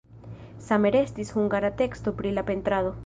Same 0.69 0.91
restis 0.95 1.33
hungara 1.35 1.71
teksto 1.83 2.15
pri 2.23 2.33
la 2.39 2.49
pentrado. 2.53 2.97